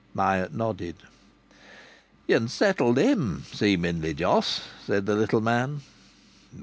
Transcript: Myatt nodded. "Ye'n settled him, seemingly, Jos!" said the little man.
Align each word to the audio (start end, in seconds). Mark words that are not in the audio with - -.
Myatt 0.15 0.51
nodded. 0.51 0.95
"Ye'n 2.25 2.47
settled 2.47 2.97
him, 2.97 3.45
seemingly, 3.53 4.15
Jos!" 4.15 4.61
said 4.83 5.05
the 5.05 5.13
little 5.15 5.41
man. 5.41 5.81